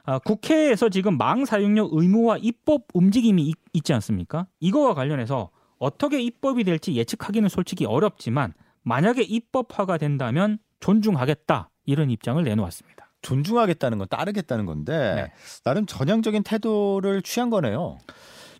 아, 0.06 0.18
국회에서 0.18 0.90
지금 0.90 1.16
망 1.16 1.44
사용료 1.44 1.88
의무화 1.92 2.38
입법 2.40 2.82
움직임이 2.92 3.48
있, 3.48 3.56
있지 3.72 3.92
않습니까? 3.94 4.46
이거와 4.60 4.94
관련해서 4.94 5.50
어떻게 5.78 6.20
입법이 6.20 6.64
될지 6.64 6.94
예측하기는 6.94 7.48
솔직히 7.48 7.86
어렵지만 7.86 8.52
만약에 8.82 9.22
입법화가 9.22 9.98
된다면 9.98 10.58
존중하겠다 10.80 11.70
이런 11.86 12.10
입장을 12.10 12.42
내놓았습니다. 12.42 13.10
존중하겠다는 13.22 13.96
건 13.96 14.06
따르겠다는 14.10 14.66
건데 14.66 15.14
네. 15.14 15.32
나름 15.64 15.86
전향적인 15.86 16.42
태도를 16.42 17.22
취한 17.22 17.48
거네요. 17.48 17.98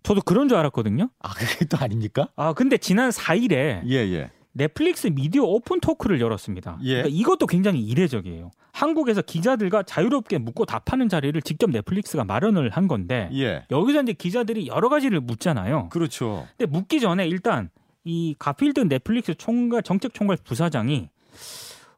저도 0.02 0.22
그런 0.22 0.48
줄 0.48 0.56
알았거든요. 0.56 1.10
아, 1.18 1.34
그게 1.34 1.66
또 1.66 1.76
아닙니까? 1.78 2.28
아 2.36 2.54
근데 2.54 2.78
지난 2.78 3.10
4일에 3.10 3.82
예, 3.86 3.96
예. 3.96 4.30
넷플릭스 4.54 5.08
미디어 5.08 5.42
오픈 5.42 5.80
토크를 5.80 6.20
열었습니다. 6.20 6.78
예. 6.82 7.02
그러니까 7.02 7.08
이것도 7.18 7.46
굉장히 7.46 7.82
이례적이에요. 7.82 8.50
한국에서 8.72 9.20
기자들과 9.20 9.82
자유롭게 9.82 10.38
묻고 10.38 10.64
답하는 10.64 11.08
자리를 11.08 11.40
직접 11.42 11.70
넷플릭스가 11.70 12.24
마련을 12.24 12.70
한 12.70 12.88
건데 12.88 13.28
예. 13.34 13.64
여기서 13.70 14.02
이제 14.02 14.12
기자들이 14.12 14.68
여러 14.68 14.88
가지를 14.88 15.20
묻잖아요. 15.20 15.88
그렇죠. 15.90 16.46
근데 16.56 16.70
묻기 16.70 17.00
전에 17.00 17.26
일단 17.26 17.68
이 18.04 18.34
가필드 18.38 18.80
넷플릭스 18.88 19.34
총괄 19.34 19.82
정책 19.82 20.14
총괄 20.14 20.38
부사장이 20.42 21.08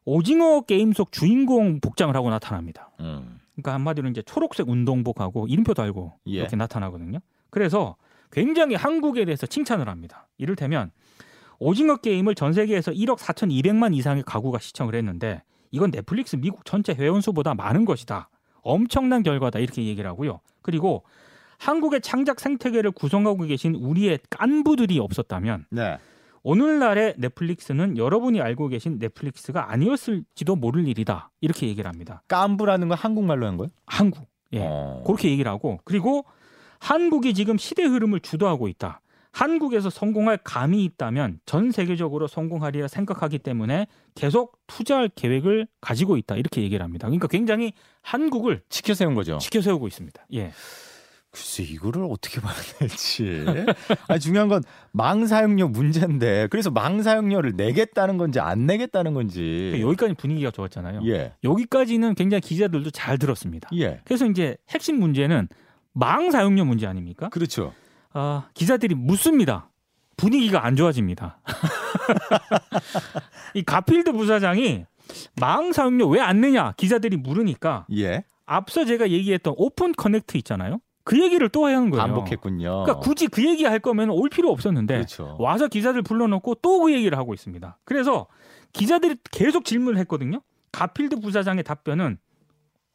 오징어 0.05 0.61
게임 0.61 0.93
속 0.93 1.11
주인공 1.11 1.79
복장을 1.79 2.15
하고 2.15 2.29
나타납니다. 2.29 2.89
음. 2.99 3.39
그러니까 3.53 3.73
한마디로 3.73 4.09
이제 4.09 4.21
초록색 4.21 4.69
운동복하고 4.69 5.47
이름표 5.47 5.73
달고 5.73 6.13
예. 6.27 6.31
이렇게 6.31 6.55
나타나거든요. 6.55 7.19
그래서 7.49 7.95
굉장히 8.31 8.75
한국에 8.75 9.25
대해서 9.25 9.45
칭찬을 9.45 9.89
합니다. 9.89 10.27
이를테면 10.37 10.91
오징어 11.59 11.97
게임을 11.97 12.35
전 12.35 12.53
세계에서 12.53 12.91
1억 12.91 13.17
4,200만 13.17 13.95
이상의 13.95 14.23
가구가 14.23 14.59
시청을 14.59 14.95
했는데 14.95 15.41
이건 15.71 15.91
넷플릭스 15.91 16.35
미국 16.35 16.65
전체 16.65 16.93
회원 16.93 17.21
수보다 17.21 17.53
많은 17.53 17.85
것이다. 17.85 18.29
엄청난 18.61 19.23
결과다 19.23 19.59
이렇게 19.59 19.85
얘기를 19.85 20.09
하고요. 20.09 20.39
그리고 20.61 21.03
한국의 21.57 22.01
창작 22.01 22.39
생태계를 22.39 22.91
구성하고 22.91 23.45
계신 23.45 23.75
우리의 23.75 24.19
깐부들이 24.29 24.99
없었다면 24.99 25.65
네. 25.71 25.97
오늘날의 26.43 27.15
넷플릭스는 27.17 27.97
여러분이 27.97 28.39
알고 28.41 28.69
계신 28.69 28.99
넷플릭스가 28.99 29.71
아니었을지도 29.71 30.55
모를 30.55 30.87
일이다. 30.87 31.31
이렇게 31.41 31.67
얘기를 31.67 31.89
합니다. 31.89 32.21
깐부라는 32.27 32.87
건 32.89 32.97
한국말로 32.97 33.47
한 33.47 33.57
거예요? 33.57 33.71
한국. 33.85 34.27
예. 34.53 34.61
어. 34.61 35.03
그렇게 35.05 35.29
얘기를 35.29 35.51
하고 35.51 35.79
그리고 35.83 36.25
한국이 36.79 37.33
지금 37.33 37.57
시대 37.57 37.83
흐름을 37.83 38.21
주도하고 38.21 38.67
있다. 38.67 39.01
한국에서 39.37 39.91
성공할 39.91 40.39
감이 40.43 40.83
있다면 40.83 41.39
전 41.45 41.71
세계적으로 41.71 42.25
성공하리라 42.25 42.87
생각하기 42.87 43.37
때문에 43.37 43.85
계속 44.15 44.57
투자할 44.65 45.09
계획을 45.09 45.67
가지고 45.79 46.17
있다. 46.17 46.37
이렇게 46.37 46.63
얘기를 46.63 46.83
합니다. 46.83 47.05
그러니까 47.07 47.27
굉장히 47.27 47.73
한국을 48.01 48.63
지켜 48.67 48.95
세운 48.95 49.13
거죠. 49.13 49.37
지켜 49.37 49.61
세우고 49.61 49.87
있습니다. 49.87 50.25
예. 50.33 50.51
글쎄 51.29 51.61
이거를 51.61 52.07
어떻게 52.09 52.41
봐야 52.41 52.55
될지. 52.79 53.45
아니 54.09 54.19
중요한 54.19 54.47
건 54.47 54.63
망사용료 54.93 55.67
문제인데 55.67 56.47
그래서 56.49 56.71
망사용료를 56.71 57.53
내겠다는 57.55 58.17
건지 58.17 58.39
안 58.39 58.65
내겠다는 58.65 59.13
건지. 59.13 59.69
그러니까 59.71 59.87
여기까지 59.87 60.13
분위기가 60.15 60.49
좋았잖아요. 60.49 61.01
예. 61.05 61.33
여기까지는 61.43 62.15
굉장히 62.15 62.41
기자들도 62.41 62.89
잘 62.89 63.19
들었습니다. 63.19 63.69
예. 63.75 64.01
그래서 64.03 64.25
이제 64.25 64.57
핵심 64.69 64.99
문제는 64.99 65.47
망 65.93 66.31
사용료 66.31 66.65
문제 66.65 66.87
아닙니까? 66.87 67.29
그렇죠. 67.29 67.75
아, 68.19 68.49
기자들이 68.55 68.95
묻습니다. 68.95 69.69
분위기가 70.17 70.65
안 70.65 70.75
좋아집니다. 70.75 71.39
이 73.53 73.61
가필드 73.63 74.11
부사장이 74.11 74.85
망 75.39 75.71
사용료 75.71 76.07
왜 76.09 76.19
안 76.19 76.41
내냐 76.41 76.73
기자들이 76.77 77.17
물으니까 77.17 77.85
예. 77.95 78.23
앞서 78.47 78.85
제가 78.85 79.09
얘기했던 79.11 79.53
오픈 79.57 79.93
커넥트 79.93 80.35
있잖아요. 80.39 80.79
그 81.03 81.21
얘기를 81.21 81.47
또 81.49 81.65
하는 81.65 81.89
거예요. 81.91 82.03
반복했군요. 82.05 82.83
그러니까 82.83 82.99
굳이 82.99 83.27
그 83.27 83.45
얘기 83.45 83.63
할 83.65 83.79
거면 83.79 84.09
올 84.09 84.29
필요 84.29 84.49
없었는데 84.51 84.95
그렇죠. 84.95 85.35
와서 85.39 85.67
기자들 85.67 86.01
불러놓고 86.01 86.55
또 86.55 86.79
그 86.81 86.93
얘기를 86.93 87.15
하고 87.17 87.33
있습니다. 87.35 87.77
그래서 87.85 88.25
기자들이 88.73 89.15
계속 89.31 89.63
질문을 89.63 89.99
했거든요. 89.99 90.41
가필드 90.71 91.19
부사장의 91.19 91.63
답변은 91.63 92.17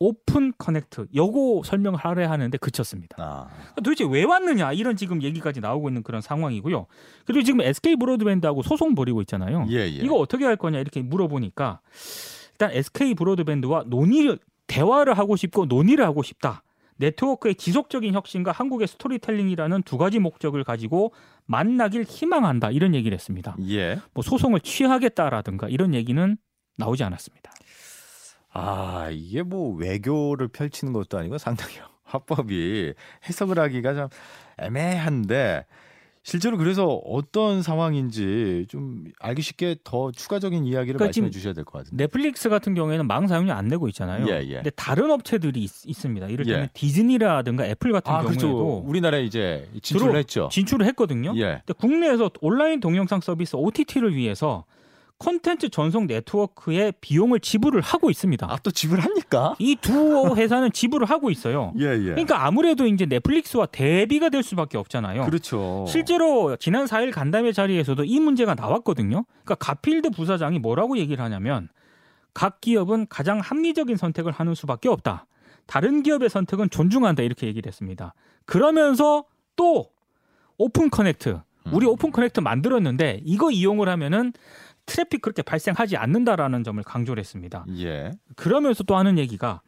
오픈 0.03 0.53
커넥트 0.59 1.07
요거 1.15 1.63
설명을 1.65 1.99
하려 1.99 2.29
하는데 2.29 2.59
그쳤습니다. 2.59 3.17
아. 3.19 3.49
도대체 3.77 4.05
왜 4.05 4.25
왔느냐 4.25 4.73
이런 4.73 4.97
지금 4.97 5.23
얘기까지 5.23 5.61
나오고 5.61 5.89
있는 5.89 6.03
그런 6.03 6.21
상황이고요. 6.21 6.87
그리고 7.25 7.45
지금 7.45 7.61
SK 7.61 7.97
브로드밴드하고 7.97 8.63
소송 8.63 8.95
벌이고 8.95 9.21
있잖아요. 9.23 9.67
예, 9.71 9.77
예. 9.77 9.87
이거 9.89 10.17
어떻게 10.17 10.45
할 10.45 10.57
거냐 10.57 10.81
이렇게 10.81 11.03
물어보니까 11.03 11.81
일단 12.53 12.71
SK 12.73 13.15
브로드밴드와 13.15 13.85
논의를 13.87 14.39
대화를 14.67 15.17
하고 15.17 15.37
싶고 15.37 15.67
논의를 15.67 16.05
하고 16.05 16.23
싶다. 16.23 16.63
네트워크의 16.97 17.55
지속적인 17.55 18.15
혁신과 18.15 18.53
한국의 18.53 18.89
스토리텔링이라는 18.89 19.83
두 19.83 19.99
가지 19.99 20.19
목적을 20.19 20.63
가지고 20.65 21.13
만나길 21.47 22.05
희망한다 22.05 22.71
이런 22.71 22.95
얘기를 22.95 23.15
했습니다. 23.15 23.57
예. 23.69 23.99
뭐 24.15 24.23
소송을 24.23 24.61
취하하겠다라든가 24.61 25.69
이런 25.69 25.95
얘기는 25.95 26.37
나오지 26.77 27.05
않았습니다. 27.05 27.52
아, 28.53 29.09
이게 29.11 29.43
뭐 29.43 29.75
외교를 29.77 30.49
펼치는 30.49 30.93
것도 30.93 31.19
아니고 31.19 31.39
상당히 31.39 31.75
화법이 32.05 32.93
해석을 33.29 33.59
하기가 33.59 33.95
좀 33.95 34.09
애매한데 34.59 35.65
실제로 36.25 36.57
그래서 36.57 36.87
어떤 36.87 37.63
상황인지 37.63 38.67
좀 38.69 39.07
알기 39.19 39.43
쉽게 39.43 39.75
더 39.83 40.13
추가적인 40.13 40.65
이야기를 40.65 40.99
그러니까 40.99 41.07
말씀해 41.07 41.31
주셔야 41.31 41.53
될 41.53 41.65
것 41.65 41.79
같은데. 41.79 42.05
넷플릭스 42.05 42.49
같은 42.49 42.75
경우에는 42.75 43.09
망 43.09 43.27
사용료 43.27 43.53
안 43.53 43.67
내고 43.67 43.89
있잖아요. 43.89 44.27
예, 44.29 44.41
예. 44.47 44.55
근데 44.57 44.71
다른 44.71 45.11
업체들이 45.11 45.61
있, 45.65 45.69
습니다 45.95 46.29
이를테면 46.29 46.63
예. 46.65 46.71
디즈니라든가 46.75 47.67
애플 47.67 47.91
같은 47.91 48.13
아, 48.13 48.23
그렇죠. 48.23 48.47
경우에도 48.47 48.85
우리나라에 48.87 49.25
이제 49.25 49.69
진출을 49.83 50.15
했죠. 50.17 50.49
진출을 50.53 50.87
했거든요. 50.87 51.33
예. 51.39 51.63
근데 51.67 51.73
국내에서 51.77 52.31
온라인 52.41 52.79
동영상 52.79 53.21
서비스 53.21 53.57
OTT를 53.57 54.15
위해서 54.15 54.65
콘텐츠 55.23 55.69
전송 55.69 56.09
네트워크에 56.09 56.93
비용을 57.01 57.39
지불을 57.39 57.81
하고 57.81 58.11
있습니다. 58.11 58.45
아, 58.51 58.59
또 58.65 58.73
지불합니까? 58.73 59.55
이 59.61 59.77
두 59.77 60.35
회사는 60.37 60.73
지불을 60.73 61.09
하고 61.09 61.31
있어요. 61.31 61.73
예, 61.79 61.85
예. 61.93 62.05
그러니까 62.07 62.45
아무래도 62.45 62.87
이제 62.87 63.07
넷플릭스와 63.07 63.67
대비가 63.67 64.31
될 64.31 64.43
수밖에 64.43 64.79
없잖아요. 64.79 65.25
그렇죠. 65.25 65.85
실제로 65.87 66.57
지난 66.57 66.87
4일 66.87 67.13
간담회 67.13 67.53
자리에서도 67.53 68.03
이 68.05 68.19
문제가 68.19 68.55
나왔거든요. 68.57 69.25
그러니까 69.45 69.55
가필드 69.55 70.11
부사장이 70.11 70.59
뭐라고 70.59 70.99
얘기를 70.99 71.23
하냐면 71.23 71.69
각 72.35 72.61
기업은 72.61 73.07
가장 73.09 73.39
합리적인 73.39 73.97
선택을 73.97 74.33
하는 74.33 74.55
수밖에 74.57 74.89
없다. 74.89 75.27
다른 75.67 76.03
기업의 76.03 76.31
선택은 76.31 76.71
존중한다 76.71 77.23
이렇게 77.23 77.47
얘기를 77.47 77.69
했습니다. 77.69 78.15
그러면서 78.45 79.25
또 79.55 79.91
오픈 80.59 80.91
커넥트 80.91 81.41
우리 81.73 81.87
음. 81.87 81.93
오픈 81.93 82.11
커넥트 82.11 82.41
만들었는데 82.41 83.21
이거 83.25 83.53
이용을 83.53 83.89
하면은 83.89 84.33
트래픽 84.87 85.23
그렇게 85.23 85.43
발생하지 85.43 85.97
않는다라는 85.97 86.65
점을 86.65 86.83
강조를 86.83 87.21
했습니다. 87.21 87.65
예. 87.79 88.11
그러면서 88.37 88.83
또 88.83 88.97
하는 88.97 89.19
얘기가 89.19 89.63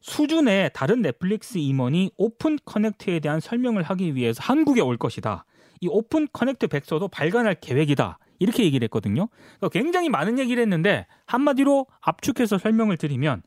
수준의 0.00 0.70
다른 0.74 1.02
넷플릭스 1.02 1.58
임원이 1.58 2.12
오픈 2.16 2.58
커넥트에 2.64 3.20
대한 3.20 3.40
설명을 3.40 3.82
하기 3.84 4.14
위해서 4.14 4.42
한국에 4.42 4.80
올 4.80 4.96
것이다. 4.96 5.44
이 5.80 5.88
오픈 5.88 6.28
커넥트 6.32 6.68
백서도 6.68 7.08
발간할 7.08 7.56
계획이다. 7.60 8.18
이렇게 8.38 8.64
얘기를 8.64 8.84
했거든요. 8.86 9.28
그러니까 9.58 9.68
굉장히 9.68 10.08
많은 10.08 10.38
얘기를 10.38 10.60
했는데 10.60 11.06
한마디로 11.26 11.86
압축해서 12.00 12.58
설명을 12.58 12.96
드리면 12.96 13.42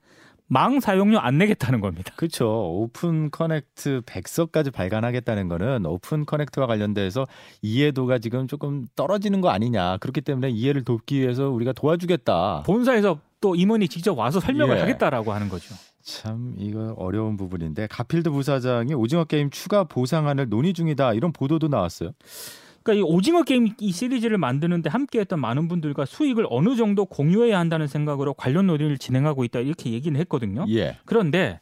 망 0.47 0.79
사용료 0.79 1.19
안 1.19 1.37
내겠다는 1.37 1.81
겁니다. 1.81 2.13
그렇죠. 2.15 2.47
오픈 2.47 3.31
커넥트 3.31 4.01
백서까지 4.05 4.71
발간하겠다는 4.71 5.47
거는 5.47 5.85
오픈 5.85 6.25
커넥트와 6.25 6.67
관련돼서 6.67 7.25
이해도가 7.61 8.19
지금 8.19 8.47
조금 8.47 8.85
떨어지는 8.95 9.41
거 9.41 9.49
아니냐. 9.49 9.97
그렇기 9.97 10.21
때문에 10.21 10.49
이해를 10.49 10.83
돕기 10.83 11.19
위해서 11.19 11.49
우리가 11.49 11.73
도와주겠다. 11.73 12.63
본사에서 12.65 13.19
또 13.41 13.55
임원이 13.55 13.87
직접 13.87 14.17
와서 14.17 14.39
설명을 14.39 14.77
예. 14.77 14.81
하겠다라고 14.81 15.33
하는 15.33 15.49
거죠. 15.49 15.73
참 16.03 16.53
이거 16.59 16.93
어려운 16.97 17.35
부분인데 17.35 17.87
가필드 17.87 18.29
부사장이 18.29 18.93
오징어 18.93 19.23
게임 19.23 19.49
추가 19.49 19.83
보상안을 19.83 20.49
논의 20.49 20.73
중이다. 20.73 21.13
이런 21.13 21.31
보도도 21.31 21.67
나왔어요. 21.67 22.11
그러니까 22.85 22.93
이 22.93 23.01
오징어 23.01 23.41
게임 23.41 23.69
이 23.79 23.91
시리즈를 23.91 24.37
만드는데 24.37 24.91
함께했던 24.91 25.39
많은 25.39 25.67
분들과 25.67 26.05
수익을 26.05 26.45
어느 26.51 26.75
정도 26.75 27.05
공유해야 27.05 27.57
한다는 27.57 27.87
생각으로 27.87 28.35
관련 28.35 28.67
논의를 28.67 28.99
진행하고 28.99 29.43
있다 29.43 29.59
이렇게 29.59 29.91
얘기는 29.91 30.17
했거든요. 30.21 30.65
예. 30.69 30.97
그런데 31.05 31.59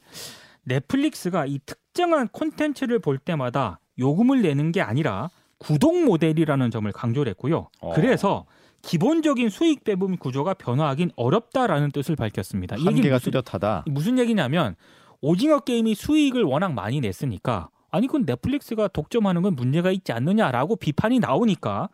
넷플릭스가 0.63 1.45
이 1.45 1.59
특정한 1.65 2.27
콘텐츠를 2.27 2.99
볼 2.99 3.17
때마다 3.17 3.79
요금을 3.97 4.41
내는 4.41 4.73
게 4.73 4.81
아니라 4.81 5.29
구독 5.59 6.03
모델이라는 6.03 6.71
점을 6.71 6.91
강조를 6.91 7.29
했고요. 7.31 7.69
어. 7.79 7.93
그래서 7.93 8.45
기본적인 8.81 9.47
수익 9.47 9.85
배분 9.85 10.17
구조가 10.17 10.55
변화하긴 10.55 11.11
어렵다라는 11.15 11.91
뜻을 11.91 12.17
밝혔습니다. 12.17 12.75
한계가 12.75 13.15
무슨, 13.15 13.31
뚜렷하다. 13.31 13.85
무슨 13.87 14.19
얘기냐면 14.19 14.75
오징어 15.21 15.61
게임이 15.61 15.95
수익을 15.95 16.43
워낙 16.43 16.73
많이 16.73 16.99
냈으니까 16.99 17.69
아니 17.93 18.07
그건 18.07 18.25
넷플릭스가 18.25 18.87
독점하는 18.87 19.43
건 19.43 19.55
문제가 19.55 19.91
있지 19.91 20.11
않느냐라고 20.11 20.75
비판이 20.75 21.19
나오니까 21.19 21.89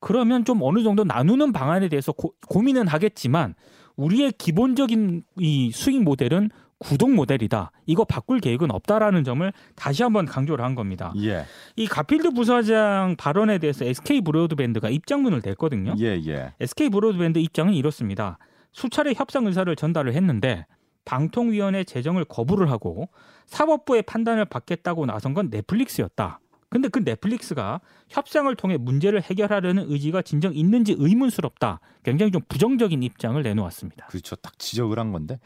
그러면 0.00 0.44
좀 0.44 0.58
어느 0.62 0.82
정도 0.82 1.04
나누는 1.04 1.52
방안에 1.52 1.88
대해서 1.88 2.10
고, 2.10 2.34
고민은 2.48 2.88
하겠지만 2.88 3.54
우리의 3.94 4.32
기본적인 4.32 5.22
이 5.38 5.70
수익 5.70 6.02
모델은 6.02 6.50
구독 6.78 7.14
모델이다. 7.14 7.70
이거 7.86 8.04
바꿀 8.04 8.40
계획은 8.40 8.72
없다라는 8.72 9.22
점을 9.22 9.52
다시 9.76 10.02
한번 10.02 10.26
강조를 10.26 10.64
한 10.64 10.74
겁니다. 10.74 11.14
예. 11.22 11.44
이 11.76 11.86
가필드 11.86 12.32
부사장 12.32 13.14
발언에 13.16 13.58
대해서 13.58 13.84
SK 13.84 14.22
브로드밴드가 14.22 14.90
입장문을 14.90 15.40
냈거든요. 15.44 15.94
예, 16.00 16.20
예. 16.26 16.52
SK 16.58 16.88
브로드밴드 16.88 17.38
입장은 17.38 17.74
이렇습니다. 17.74 18.38
수차례 18.72 19.12
협상 19.14 19.46
의사를 19.46 19.74
전달을 19.76 20.14
했는데 20.14 20.66
방통위원회 21.04 21.84
제정을 21.84 22.24
거부를 22.24 22.70
하고 22.70 23.08
사법부의 23.46 24.02
판단을 24.02 24.44
받겠다고 24.44 25.06
나선 25.06 25.34
건 25.34 25.48
넷플릭스였다. 25.50 26.40
근데 26.74 26.88
그 26.88 26.98
넷플릭스가 26.98 27.80
협상을 28.08 28.52
통해 28.56 28.76
문제를 28.76 29.22
해결하려는 29.22 29.90
의지가 29.92 30.22
진정 30.22 30.52
있는지 30.54 30.96
의문스럽다. 30.98 31.78
굉장히 32.02 32.32
좀 32.32 32.42
부정적인 32.48 33.00
입장을 33.00 33.40
내놓았습니다. 33.40 34.06
그렇죠. 34.06 34.34
딱 34.36 34.58
지적을 34.58 34.98
한 34.98 35.12
건데 35.12 35.38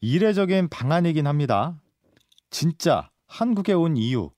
이례적인 0.00 0.70
방안이긴 0.70 1.28
합니다. 1.28 1.80
진짜 2.50 3.08
한국에 3.28 3.72
온 3.72 3.96
이유 3.96 4.30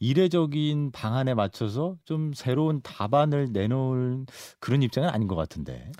이례적인 0.00 0.92
방안에 0.92 1.34
맞춰서 1.34 1.96
좀 2.04 2.32
새로운 2.34 2.80
답안을 2.82 3.48
내놓을 3.52 4.26
그런 4.60 4.82
입장은 4.82 5.08
아닌 5.08 5.28
것 5.28 5.34
같은데. 5.36 5.90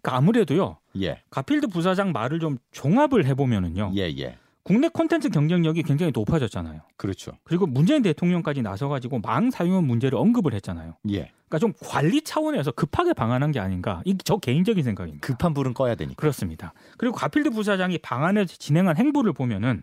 그러니까 0.00 0.16
아무래도요. 0.16 0.78
예, 1.00 1.22
가필드 1.30 1.68
부사장 1.68 2.12
말을 2.12 2.40
좀 2.40 2.58
종합을 2.72 3.26
해보면은요. 3.26 3.92
예, 3.96 4.12
예. 4.18 4.38
국내 4.64 4.88
콘텐츠 4.88 5.30
경쟁력이 5.30 5.82
굉장히 5.82 6.12
높아졌잖아요. 6.14 6.82
그렇죠. 6.98 7.32
그리고 7.44 7.66
문재인 7.66 8.02
대통령까지 8.02 8.60
나서가지고 8.60 9.20
망 9.20 9.50
사용 9.50 9.86
문제를 9.86 10.18
언급을 10.18 10.52
했잖아요. 10.52 10.94
예, 11.10 11.30
그러니까 11.48 11.58
좀 11.58 11.72
관리 11.80 12.20
차원에서 12.20 12.72
급하게 12.72 13.14
방한한 13.14 13.52
게 13.52 13.60
아닌가. 13.60 14.02
이게 14.04 14.18
저 14.24 14.36
개인적인 14.36 14.84
생각입니다. 14.84 15.26
급한 15.26 15.54
불은 15.54 15.72
꺼야 15.72 15.94
되니까. 15.94 16.20
그렇습니다. 16.20 16.74
그리고 16.98 17.16
가필드 17.16 17.50
부사장이 17.50 17.98
방안을 17.98 18.46
진행한 18.46 18.96
행보를 18.98 19.32
보면은 19.32 19.82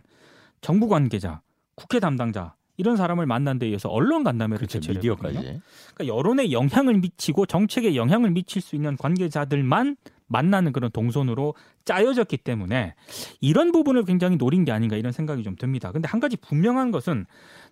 정부 0.60 0.88
관계자, 0.88 1.40
국회 1.74 1.98
담당자 1.98 2.54
이런 2.76 2.96
사람을 2.96 3.26
만난 3.26 3.58
데 3.58 3.68
이어서 3.68 3.88
언론 3.88 4.24
간담회를 4.24 4.58
그렇죠. 4.58 4.78
개최를 4.80 5.02
했거든요. 5.02 5.40
미디어까지. 5.40 5.60
그러니까 5.94 6.16
여론에 6.16 6.52
영향을 6.52 6.94
미치고 6.98 7.46
정책에 7.46 7.96
영향을 7.96 8.30
미칠 8.30 8.60
수 8.62 8.76
있는 8.76 8.96
관계자들만 8.96 9.96
만나는 10.28 10.72
그런 10.72 10.90
동선으로 10.90 11.54
짜여졌기 11.84 12.38
때문에 12.38 12.94
이런 13.40 13.70
부분을 13.70 14.04
굉장히 14.04 14.36
노린 14.36 14.64
게 14.64 14.72
아닌가 14.72 14.96
이런 14.96 15.12
생각이 15.12 15.44
좀 15.44 15.54
듭니다. 15.56 15.92
근데 15.92 16.08
한 16.08 16.18
가지 16.18 16.36
분명한 16.36 16.90
것은 16.90 17.26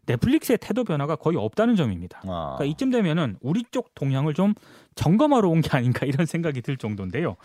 넷플릭스의 0.07 0.59
태도 0.61 0.85
변화가 0.85 1.17
거의 1.17 1.37
없다는 1.37 1.75
점입니다. 1.77 2.21
아, 2.25 2.55
그러니까 2.57 2.65
이쯤 2.67 2.91
되면은 2.91 3.39
우리 3.41 3.65
쪽 3.73 3.95
동향을 3.97 4.35
좀 4.35 4.55
점검하러 4.95 5.49
온 5.49 5.63
게 5.63 5.71
아닌가 5.77 6.07
이런 6.07 6.27
생각이 6.27 6.63
들 6.63 6.77
정도인데요. 6.77 7.37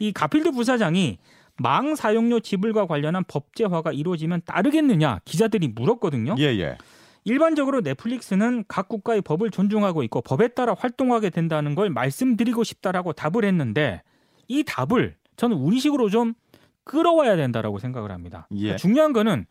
이 0.00 0.12
가필드 0.12 0.50
부사장이 0.52 1.18
망 1.58 1.94
사용료 1.94 2.40
지불과 2.40 2.86
관련한 2.86 3.22
법제화가 3.28 3.92
이루어지면 3.92 4.42
따르겠느냐 4.44 5.20
기자들이 5.24 5.68
물었거든요. 5.68 6.34
예, 6.38 6.44
예. 6.58 6.76
일반적으로 7.26 7.80
넷플릭스는 7.80 8.64
각 8.68 8.88
국가의 8.88 9.20
법을 9.20 9.50
존중하고 9.50 10.04
있고 10.04 10.20
법에 10.20 10.46
따라 10.46 10.74
활동하게 10.78 11.30
된다는 11.30 11.74
걸 11.74 11.90
말씀드리고 11.90 12.62
싶다라고 12.62 13.12
답을 13.12 13.44
했는데 13.44 14.02
이 14.46 14.62
답을 14.62 15.16
저는 15.34 15.56
우리식으로 15.56 16.08
좀 16.08 16.34
끌어와야 16.84 17.34
된다라고 17.34 17.80
생각을 17.80 18.12
합니다. 18.12 18.46
예. 18.52 18.56
그러니까 18.56 18.76
중요한 18.76 19.12
거는 19.12 19.46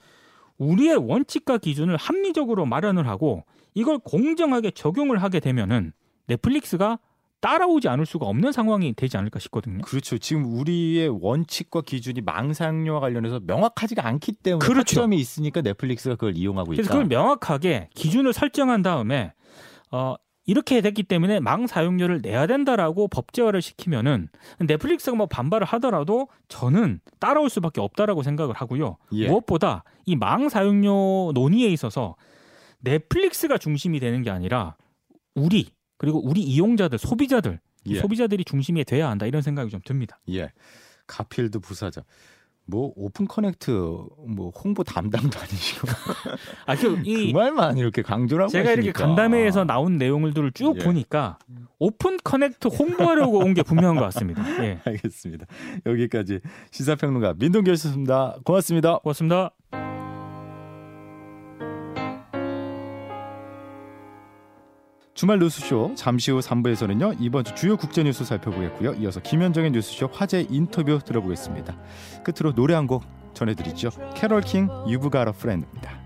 우리의 0.58 0.96
원칙과 0.96 1.58
기준을 1.58 1.98
합리적으로 1.98 2.66
마련을 2.66 3.10
하고 3.10 3.44
이걸 3.74 4.00
공정하게 4.00 4.72
적용을 4.72 5.22
하게 5.22 5.42
되면은 5.42 5.92
넷플릭스가 6.28 6.98
따라오지 7.42 7.88
않을 7.90 8.06
수가 8.06 8.26
없는 8.26 8.52
상황이 8.52 8.94
되지 8.94 9.18
않을까 9.18 9.40
싶거든요. 9.40 9.82
그렇죠. 9.84 10.18
지금 10.18 10.46
우리의 10.46 11.10
원칙과 11.22 11.82
기준이 11.82 12.22
망상료와 12.22 13.00
관련해서 13.00 13.40
명확하지가 13.46 14.06
않기 14.08 14.32
때문에 14.34 14.66
그렇죠. 14.66 14.96
점이 14.96 15.18
있으니까 15.18 15.62
넷플릭스가 15.62 16.16
그걸 16.16 16.36
이용하고 16.38 16.74
있다. 16.74 16.78
그래서 16.82 16.92
그걸 16.92 17.06
명확하게 17.06 17.90
기준을 17.94 18.34
설정한 18.34 18.82
다음에 18.82 19.34
어 19.92 20.16
이렇게 20.48 20.82
됐기 20.82 21.04
때문에 21.04 21.40
망 21.40 21.66
사용료를 21.68 22.22
내야 22.22 22.46
된다라고 22.48 23.08
법제화를 23.08 23.62
시키면은 23.64 24.30
넷플릭스가 24.60 25.18
뭐 25.18 25.26
반발을 25.26 25.66
하더라도 25.68 26.28
저는 26.50 27.00
따라올 27.20 27.50
수밖에 27.50 27.82
없다라고 27.82 28.22
생각을 28.24 28.54
하고요. 28.56 28.98
예. 29.14 29.28
무엇보다 29.28 29.84
이 30.06 30.16
망 30.16 30.50
사용료 30.50 31.32
논의에 31.34 31.68
있어서 31.70 32.16
넷플릭스가 32.80 33.58
중심이 33.58 34.00
되는 34.00 34.22
게 34.22 34.30
아니라 34.30 34.76
우리 35.34 35.70
그리고 36.06 36.22
우리 36.24 36.42
이용자들 36.42 37.00
소비자들 37.00 37.60
예. 37.88 38.00
소비자들이 38.00 38.46
중심이 38.46 38.84
돼야 38.86 39.10
한다 39.10 39.26
이런 39.26 39.42
생각이 39.42 39.72
좀 39.72 39.80
듭니다. 39.84 40.20
예. 40.30 40.52
가필드 41.08 41.60
부사장. 41.60 42.04
뭐 42.68 42.92
오픈 42.96 43.28
커넥트 43.28 43.72
뭐 43.72 44.50
홍보 44.52 44.84
담당도 44.84 45.40
아니시고 45.40 45.88
아그 46.66 47.04
말만 47.34 47.78
이렇게 47.78 48.02
강조를 48.02 48.44
하고 48.44 48.52
제가 48.52 48.72
이렇게 48.72 48.90
하시니까. 48.90 49.06
간담회에서 49.06 49.66
나온 49.66 49.98
내용들을 49.98 50.52
쭉 50.54 50.76
예. 50.80 50.84
보니까 50.84 51.38
오픈 51.80 52.18
커넥트 52.24 52.68
홍보하려고 52.68 53.40
온 53.40 53.54
게 53.54 53.62
분명한 53.64 53.96
것 53.96 54.02
같습니다. 54.06 54.44
예. 54.64 54.80
알겠습니다. 54.86 55.46
여기까지 55.86 56.40
시사평론가 56.72 57.36
민동기였습니다. 57.38 58.38
고맙습니다. 58.44 58.98
고맙습니다. 59.00 59.52
주말 65.16 65.40
뉴스쇼 65.40 65.94
잠시 65.96 66.30
후 66.32 66.40
3부에서는요. 66.40 67.16
이번 67.22 67.46
주 67.46 67.56
주요 67.56 67.78
국제 67.78 68.04
뉴스 68.04 68.26
살펴보겠고요. 68.26 68.96
이어서 68.96 69.22
김현정의 69.22 69.72
뉴스쇼 69.72 70.10
화제 70.12 70.46
인터뷰 70.50 71.00
들어보겠습니다. 71.04 71.76
끝으로 72.24 72.54
노래 72.54 72.74
한 72.76 72.86
곡 72.86 73.04
전해드리죠. 73.34 73.90
캐롤 74.16 74.42
킹, 74.42 74.68
You've 74.86 75.12
Got 75.12 75.28
a 75.28 75.34
Friend입니다. 75.34 76.05